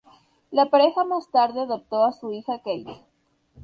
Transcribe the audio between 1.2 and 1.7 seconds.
tarde